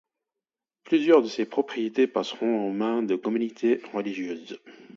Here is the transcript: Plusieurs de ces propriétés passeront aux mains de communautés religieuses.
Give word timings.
Plusieurs 0.83 1.21
de 1.21 1.27
ces 1.27 1.45
propriétés 1.45 2.07
passeront 2.07 2.65
aux 2.67 2.71
mains 2.73 3.03
de 3.03 3.15
communautés 3.15 3.81
religieuses. 3.93 4.59